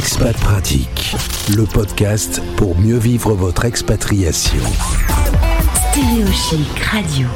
[0.00, 1.14] Expat Pratique,
[1.54, 4.62] le podcast pour mieux vivre votre expatriation.
[5.92, 7.28] Stéréochic Radio.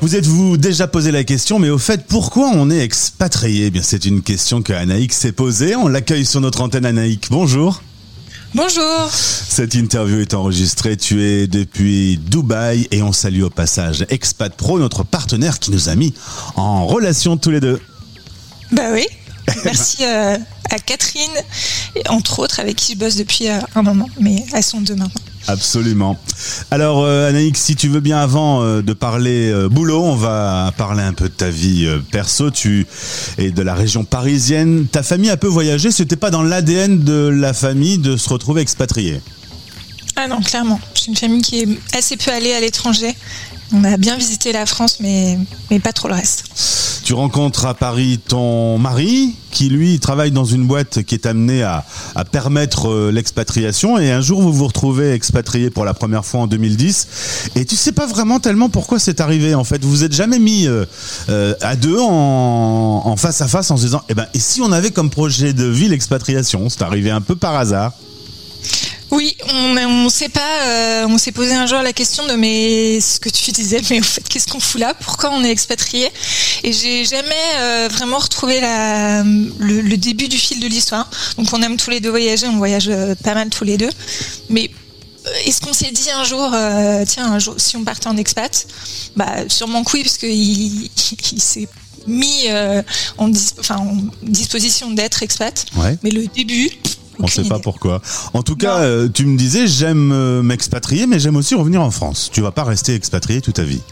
[0.00, 3.66] Vous êtes-vous déjà posé la question, mais au fait, pourquoi on est expatrié?
[3.66, 5.74] Eh bien, c'est une question que Anaïk s'est posée.
[5.74, 7.26] On l'accueille sur notre antenne Anaïk.
[7.32, 7.82] Bonjour.
[8.54, 9.10] Bonjour.
[9.10, 10.96] Cette interview est enregistrée.
[10.96, 15.88] Tu es depuis Dubaï et on salue au passage Expat Pro, notre partenaire qui nous
[15.88, 16.14] a mis
[16.54, 17.80] en relation tous les deux.
[18.70, 19.08] Bah oui.
[19.64, 20.36] Merci euh,
[20.70, 21.30] à Catherine,
[21.96, 24.94] et entre autres, avec qui je bosse depuis euh, un moment, mais elles sont deux
[24.94, 25.20] maintenant.
[25.46, 26.18] Absolument.
[26.70, 30.72] Alors euh, Anaïk, si tu veux bien avant euh, de parler euh, boulot, on va
[30.76, 32.50] parler un peu de ta vie perso.
[32.50, 32.86] Tu
[33.38, 34.86] es de la région parisienne.
[34.86, 35.90] Ta famille a peu voyagé.
[35.90, 39.20] C'était pas dans l'ADN de la famille de se retrouver expatrié.
[40.16, 40.78] Ah non, clairement.
[40.94, 43.14] J'ai une famille qui est assez peu allée à l'étranger.
[43.72, 45.38] On a bien visité la France, mais,
[45.82, 46.44] pas trop le reste.
[47.04, 51.62] Tu rencontres à Paris ton mari, qui lui travaille dans une boîte qui est amenée
[51.62, 51.84] à,
[52.30, 53.98] permettre euh, l'expatriation.
[53.98, 57.50] Et un jour, vous vous retrouvez expatrié pour la première fois en 2010.
[57.56, 59.54] Et tu sais pas vraiment tellement pourquoi c'est arrivé.
[59.54, 60.84] En fait, vous vous êtes jamais mis euh,
[61.28, 64.60] euh, à deux en, en face à face en se disant, eh ben, et si
[64.60, 66.68] on avait comme projet de vie l'expatriation?
[66.68, 67.92] C'est arrivé un peu par hasard.
[69.10, 73.00] Oui, on on s'est pas, euh, on s'est posé un jour la question de mais
[73.00, 74.94] ce que tu disais, mais en fait qu'est-ce qu'on fout là?
[74.94, 76.08] Pourquoi on est expatrié?
[76.62, 81.10] Et j'ai jamais euh, vraiment retrouvé la, le, le début du fil de l'histoire.
[81.36, 83.90] Donc on aime tous les deux voyager, on voyage euh, pas mal tous les deux,
[84.48, 84.70] mais
[85.44, 88.66] est-ce qu'on s'est dit un jour, euh, tiens, un jour, si on partait en expat?
[89.16, 90.84] Bah, sûrement que oui, parce qu'il
[91.32, 91.68] il, s'est
[92.06, 92.82] mis euh,
[93.18, 95.66] en, dis- enfin, en disposition d'être expat.
[95.76, 95.98] Ouais.
[96.02, 96.70] Mais le début,
[97.20, 98.00] On aucune sait pas pourquoi.
[98.32, 101.90] En tout cas, euh, tu me disais, j'aime euh, m'expatrier, mais j'aime aussi revenir en
[101.90, 102.30] France.
[102.32, 103.82] Tu vas pas rester expatrié toute ta vie.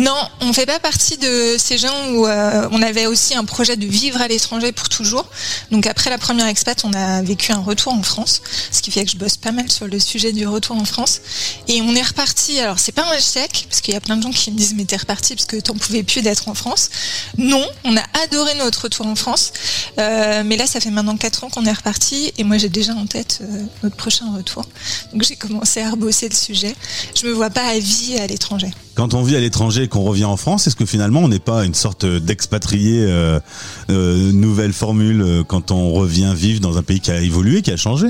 [0.00, 3.76] Non, on fait pas partie de ces gens où euh, on avait aussi un projet
[3.76, 5.26] de vivre à l'étranger pour toujours.
[5.70, 8.40] Donc après la première expat, on a vécu un retour en France,
[8.72, 11.20] ce qui fait que je bosse pas mal sur le sujet du retour en France.
[11.68, 12.58] Et on est reparti.
[12.60, 14.72] Alors c'est pas un échec parce qu'il y a plein de gens qui me disent
[14.74, 16.88] mais t'es reparti parce que t'en pouvais plus d'être en France.
[17.36, 19.52] Non, on a adoré notre retour en France,
[19.98, 22.94] Euh, mais là ça fait maintenant quatre ans qu'on est reparti et moi j'ai déjà
[22.94, 24.64] en tête euh, notre prochain retour.
[25.12, 26.74] Donc j'ai commencé à rebosser le sujet.
[27.20, 28.70] Je me vois pas à vie à l'étranger.
[28.94, 31.38] Quand on vit à l'étranger et qu'on revient en France, est-ce que finalement on n'est
[31.38, 33.40] pas une sorte d'expatrié euh,
[33.88, 37.70] euh, nouvelle formule euh, quand on revient vivre dans un pays qui a évolué, qui
[37.70, 38.08] a changé?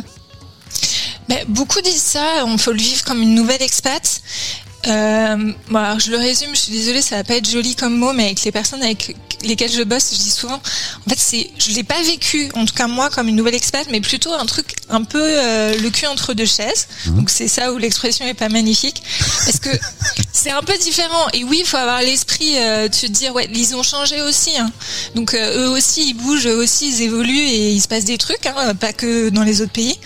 [1.48, 4.20] Beaucoup disent ça, on peut le vivre comme une nouvelle expat.
[4.86, 7.96] Euh, bon, alors je le résume, je suis désolée, ça va pas être joli comme
[7.96, 10.54] mot, mais avec les personnes avec lesquelles je bosse, je dis souvent,
[11.06, 13.86] en fait, c'est, je l'ai pas vécu, en tout cas moi, comme une nouvelle expat,
[13.90, 16.88] mais plutôt un truc un peu euh, le cul entre deux chaises.
[17.06, 19.02] Donc c'est ça où l'expression est pas magnifique,
[19.44, 19.70] parce que
[20.32, 21.26] c'est un peu différent.
[21.34, 24.56] Et oui, il faut avoir l'esprit, euh, de se dire, ouais, ils ont changé aussi.
[24.58, 24.70] hein.
[25.14, 28.18] Donc euh, eux aussi, ils bougent, eux aussi, ils évoluent et il se passe des
[28.18, 29.98] trucs, hein, pas que dans les autres pays.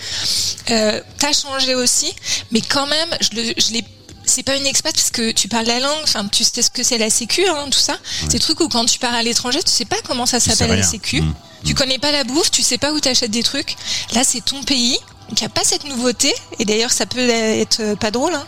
[0.71, 2.13] Euh, T'as changé aussi,
[2.51, 3.83] mais quand même, je, le, je l'ai
[4.27, 6.83] c'est pas une expat parce que tu parles la langue, enfin tu sais ce que
[6.83, 7.97] c'est la sécu, hein, tout ça.
[8.29, 10.83] C'est truc où quand tu pars à l'étranger, tu sais pas comment ça s'appelle la
[10.83, 11.21] sécu.
[11.21, 11.33] Mm.
[11.65, 13.75] Tu connais pas la bouffe, tu sais pas où t'achètes des trucs.
[14.13, 14.99] Là, c'est ton pays.
[15.29, 16.31] Donc, il n'y a pas cette nouveauté.
[16.59, 18.35] Et d'ailleurs, ça peut être pas drôle.
[18.35, 18.45] Hein.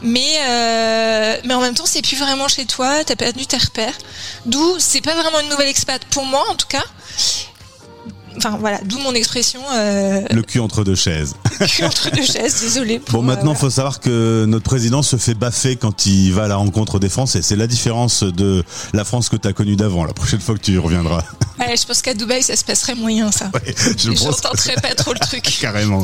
[0.00, 3.04] Mais, euh, mais en même temps, c'est plus vraiment chez toi.
[3.04, 3.92] T'as perdu tes repères.
[4.46, 6.02] D'où, c'est pas vraiment une nouvelle expat.
[6.06, 6.84] Pour moi, en tout cas.
[8.36, 8.80] Enfin, voilà.
[8.84, 9.60] D'où mon expression.
[9.74, 11.34] Euh, Le cul entre deux chaises.
[11.66, 12.60] cul entre deux chaises.
[12.60, 12.98] Désolée.
[12.98, 16.44] pour, Bon, maintenant, euh, faut savoir que notre président se fait baffer quand il va
[16.44, 17.40] à la rencontre des Français.
[17.42, 20.60] C'est la différence de la France que tu as connue d'avant, la prochaine fois que
[20.60, 21.22] tu y reviendras.
[21.58, 23.50] Ouais, je pense qu'à Dubaï, ça se passerait moyen, ça.
[23.54, 24.22] Ouais, je pense.
[24.22, 25.42] J'entendrais pas trop le truc.
[25.60, 26.02] Carrément.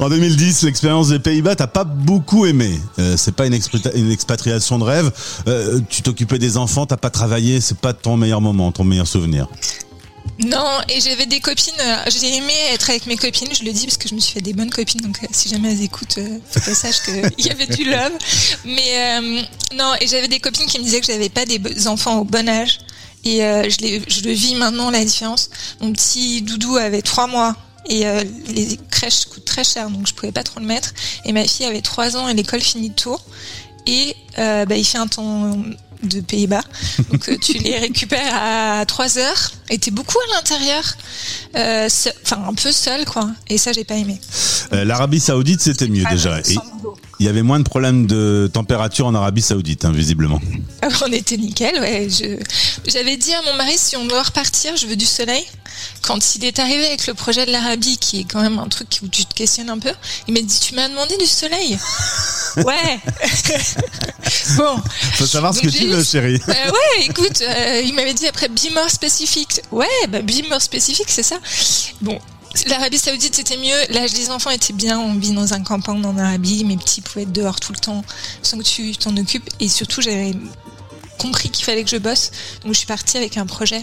[0.00, 2.80] En 2010, l'expérience des Pays-Bas, t'as pas beaucoup aimé.
[2.98, 3.58] Euh, c'est pas une,
[3.94, 5.10] une expatriation de rêve.
[5.46, 9.06] Euh, tu t'occupais des enfants, t'as pas travaillé, c'est pas ton meilleur moment, ton meilleur
[9.06, 9.46] souvenir.
[10.38, 11.74] Non, et j'avais des copines.
[11.80, 14.34] euh, J'ai aimé être avec mes copines, je le dis parce que je me suis
[14.34, 15.00] fait des bonnes copines.
[15.00, 18.12] Donc, euh, si jamais elles écoutent, euh, faut qu'elles sachent qu'il y avait du love.
[18.64, 19.42] Mais euh,
[19.76, 22.48] non, et j'avais des copines qui me disaient que j'avais pas des enfants au bon
[22.48, 22.78] âge.
[23.24, 25.50] Et euh, je, le vis maintenant, la différence.
[25.80, 27.56] Mon petit doudou avait trois mois.
[27.90, 30.92] Et euh, les crèches coûtent très cher, donc je pouvais pas trop le mettre.
[31.24, 33.18] Et ma fille avait trois ans et l'école finit tôt.
[33.88, 35.56] Et euh, bah, il fait un temps
[36.04, 36.60] de Pays-Bas.
[37.10, 40.84] Donc euh, tu les récupères à 3 heures et t'es beaucoup à l'intérieur,
[41.56, 41.88] euh,
[42.22, 43.28] enfin un peu seul quoi.
[43.48, 44.20] Et ça j'ai pas aimé.
[44.72, 46.38] Euh, L'Arabie Saoudite, c'était mieux déjà.
[46.40, 46.96] Et Sans boulot.
[47.18, 50.40] il y avait moins de problèmes de température en Arabie Saoudite, hein, visiblement.
[50.82, 52.08] Ah, On était nickel, ouais.
[52.08, 52.38] Je-
[52.88, 55.44] J'avais dit à mon mari si on doit repartir, je veux du soleil.
[56.02, 59.00] Quand il est arrivé avec le projet de l'Arabie, qui est quand même un truc
[59.02, 59.90] où tu te questionnes un peu,
[60.28, 61.76] il m'a dit tu m'as demandé du soleil.
[62.56, 63.00] Ouais.
[64.56, 64.80] bon.
[65.14, 66.40] Faut savoir ce que tu veux, chérie.
[66.48, 69.60] Euh, ouais, écoute, euh, il m'avait dit après be more spécifique.
[69.70, 71.38] Ouais, bah be more spécifique, c'est ça.
[72.00, 72.18] Bon,
[72.66, 73.76] L'Arabie Saoudite c'était mieux.
[73.90, 74.98] L'âge des enfants était bien.
[74.98, 76.64] On vit dans un campagne en Arabie.
[76.64, 78.04] Mes petits pouvaient être dehors tout le temps
[78.42, 79.48] sans que tu t'en occupes.
[79.60, 80.34] Et surtout, j'avais
[81.18, 82.30] compris qu'il fallait que je bosse.
[82.64, 83.82] Donc je suis partie avec un projet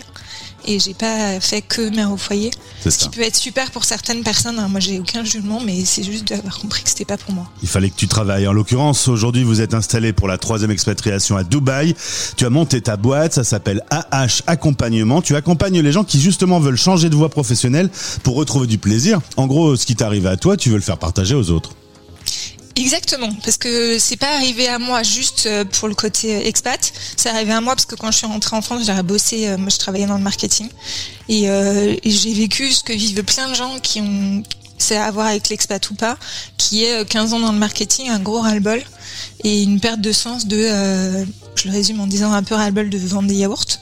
[0.67, 2.49] et j'ai pas fait que mère au foyer.
[2.83, 2.97] Ce ça.
[2.97, 4.57] qui peut être super pour certaines personnes.
[4.57, 4.67] hein.
[4.67, 7.45] Moi, j'ai aucun jugement, mais c'est juste d'avoir compris que c'était pas pour moi.
[7.61, 8.47] Il fallait que tu travailles.
[8.47, 11.93] En l'occurrence, aujourd'hui, vous êtes installé pour la troisième expatriation à Dubaï.
[12.35, 15.21] Tu as monté ta boîte, ça s'appelle AH Accompagnement.
[15.21, 17.89] Tu accompagnes les gens qui justement veulent changer de voie professionnelle
[18.23, 19.19] pour retrouver du plaisir.
[19.37, 21.71] En gros, ce qui t'est arrivé à toi, tu veux le faire partager aux autres.
[22.77, 26.91] Exactement, parce que c'est pas arrivé à moi juste euh, pour le côté euh, expat,
[27.15, 29.57] c'est arrivé à moi parce que quand je suis rentrée en France, j'ai bossé, euh,
[29.57, 30.67] moi je travaillais dans le marketing
[31.29, 31.47] et,
[32.03, 34.43] j'ai vécu ce que vivent plein de gens qui ont
[34.77, 36.17] c'est à voir avec l'expat ou pas,
[36.57, 38.81] qui est euh, 15 ans dans le marketing, un gros ras-le-bol
[39.43, 40.57] et une perte de sens de,
[41.55, 43.79] je le résume en disant un peu ras-le-bol de vendre des yaourts.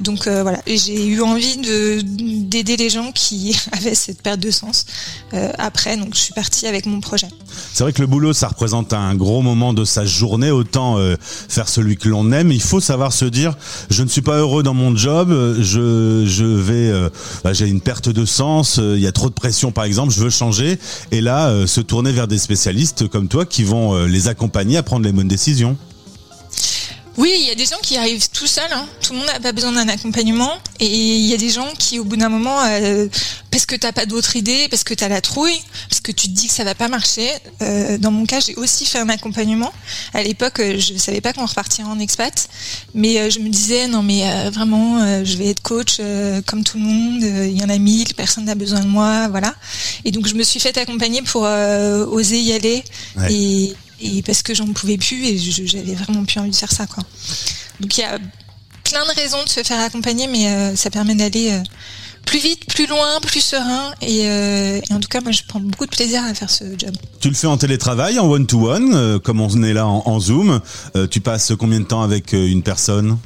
[0.00, 4.50] Donc euh, voilà, j'ai eu envie de d'aider les gens qui avaient cette perte de
[4.50, 4.86] sens
[5.34, 7.28] euh, après, donc je suis partie avec mon projet.
[7.72, 10.50] C'est vrai que le boulot, ça représente un gros moment de sa journée.
[10.50, 12.50] Autant euh, faire celui que l'on aime.
[12.50, 13.56] Il faut savoir se dire,
[13.90, 15.30] je ne suis pas heureux dans mon job.
[15.60, 16.92] Je, je vais,
[17.44, 18.78] bah, j'ai une perte de sens.
[18.78, 20.12] Il y a trop de pression, par exemple.
[20.12, 20.78] Je veux changer.
[21.10, 25.04] Et là, se tourner vers des spécialistes comme toi qui vont les accompagner à prendre
[25.04, 25.76] les bonnes décisions.
[27.20, 28.72] Oui, il y a des gens qui arrivent tout seuls.
[28.72, 28.86] hein.
[29.02, 30.52] Tout le monde n'a pas besoin d'un accompagnement.
[30.78, 33.08] Et il y a des gens qui, au bout d'un moment, euh,
[33.50, 36.32] parce que t'as pas d'autre idée, parce que t'as la trouille, parce que tu te
[36.32, 37.28] dis que ça va pas marcher.
[37.60, 39.70] euh, dans mon cas, j'ai aussi fait un accompagnement.
[40.14, 42.48] À l'époque, euh, je savais pas qu'on repartirait en expat,
[42.94, 46.00] mais je me disais non, mais euh, vraiment, je vais être coach
[46.46, 47.22] comme tout le monde.
[47.22, 49.54] Il y en a mille, personne n'a besoin de moi, voilà.
[50.06, 52.82] Et donc, je me suis fait accompagner pour oser y aller.
[53.18, 53.30] Ouais.
[53.30, 56.86] Et, et parce que j'en pouvais plus et j'avais vraiment plus envie de faire ça
[56.86, 57.02] quoi.
[57.80, 58.18] Donc il y a
[58.84, 61.62] plein de raisons de se faire accompagner mais euh, ça permet d'aller euh,
[62.26, 65.60] plus vite, plus loin, plus serein et, euh, et en tout cas moi je prends
[65.60, 66.94] beaucoup de plaisir à faire ce job.
[67.20, 70.60] Tu le fais en télétravail, en one-to-one, euh, comme on est là en, en Zoom.
[70.96, 73.18] Euh, tu passes combien de temps avec euh, une personne?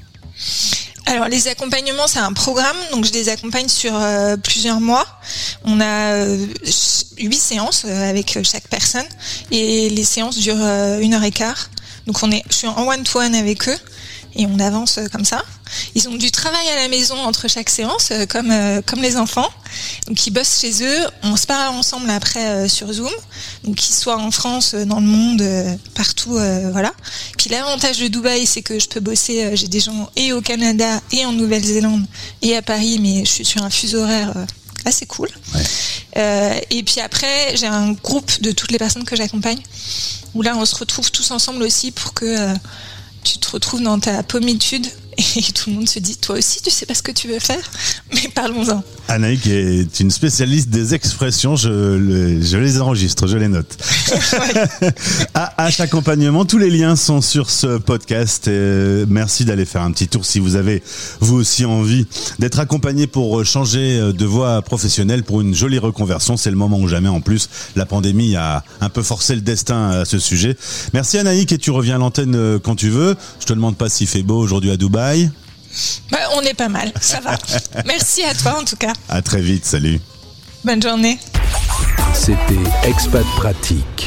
[1.06, 5.06] Alors les accompagnements c'est un programme donc je les accompagne sur euh, plusieurs mois.
[5.64, 6.46] On a euh,
[7.18, 9.06] huit séances euh, avec chaque personne
[9.50, 11.70] et les séances durent euh, une heure et quart.
[12.06, 13.78] Donc on est, je suis en one-to-one avec eux
[14.36, 15.42] et on avance euh, comme ça.
[15.94, 18.52] Ils ont du travail à la maison entre chaque séance, comme
[18.86, 19.48] comme les enfants.
[20.06, 21.06] Donc ils bossent chez eux.
[21.22, 23.10] On se parle ensemble après sur Zoom.
[23.64, 25.42] Donc qu'ils soient en France, dans le monde,
[25.94, 26.38] partout,
[26.70, 26.92] voilà.
[27.38, 29.56] Puis l'avantage de Dubaï, c'est que je peux bosser.
[29.56, 32.04] J'ai des gens et au Canada et en Nouvelle-Zélande
[32.42, 34.32] et à Paris, mais je suis sur un fuseau horaire
[34.84, 35.28] assez cool.
[36.16, 39.60] Euh, et puis après, j'ai un groupe de toutes les personnes que j'accompagne,
[40.34, 42.54] où là, on se retrouve tous ensemble aussi pour que euh,
[43.22, 44.86] tu te retrouves dans ta pommitude
[45.18, 47.38] et tout le monde se dit, toi aussi, tu sais pas ce que tu veux
[47.38, 47.62] faire,
[48.12, 48.82] mais parlons-en.
[49.08, 53.76] Anaïk est une spécialiste des expressions, je, le- je les enregistre, je les note.
[55.34, 58.48] AH Accompagnement, tous les liens sont sur ce podcast.
[58.48, 60.82] Euh, merci d'aller faire un petit tour si vous avez
[61.20, 62.06] vous aussi envie
[62.38, 66.36] d'être accompagné pour changer de voie professionnelle pour une jolie reconversion.
[66.36, 67.08] C'est le moment ou jamais.
[67.08, 70.56] En plus, la pandémie a un peu forcé le destin à ce sujet.
[70.92, 73.14] Merci Anaïk et tu reviens à l'antenne euh, quand tu veux.
[73.40, 75.03] Je te demande pas s'il fait beau aujourd'hui à Dubaï.
[76.10, 77.36] Bah, on est pas mal, ça va.
[77.86, 78.92] Merci à toi en tout cas.
[79.08, 80.00] À très vite, salut.
[80.64, 81.18] Bonne journée.
[82.14, 83.94] C'était Expat Pratique.